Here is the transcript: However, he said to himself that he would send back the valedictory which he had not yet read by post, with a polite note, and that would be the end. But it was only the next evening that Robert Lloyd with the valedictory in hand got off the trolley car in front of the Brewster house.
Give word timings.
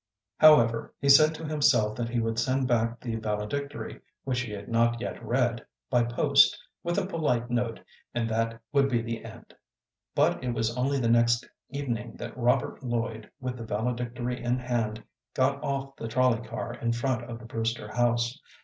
However, 0.39 0.95
he 0.99 1.09
said 1.09 1.35
to 1.35 1.45
himself 1.45 1.95
that 1.95 2.09
he 2.09 2.19
would 2.19 2.39
send 2.39 2.67
back 2.67 2.99
the 2.99 3.17
valedictory 3.17 4.01
which 4.23 4.39
he 4.41 4.51
had 4.51 4.67
not 4.67 4.99
yet 4.99 5.23
read 5.23 5.63
by 5.91 6.05
post, 6.05 6.59
with 6.81 6.97
a 6.97 7.05
polite 7.05 7.51
note, 7.51 7.79
and 8.11 8.27
that 8.27 8.59
would 8.73 8.89
be 8.89 9.03
the 9.03 9.23
end. 9.23 9.53
But 10.15 10.43
it 10.43 10.55
was 10.55 10.75
only 10.75 10.99
the 10.99 11.07
next 11.07 11.47
evening 11.69 12.15
that 12.17 12.35
Robert 12.35 12.81
Lloyd 12.81 13.29
with 13.39 13.57
the 13.57 13.63
valedictory 13.63 14.43
in 14.43 14.57
hand 14.57 15.03
got 15.35 15.63
off 15.63 15.95
the 15.97 16.07
trolley 16.07 16.41
car 16.47 16.73
in 16.73 16.93
front 16.93 17.29
of 17.29 17.37
the 17.37 17.45
Brewster 17.45 17.93
house. 17.93 18.39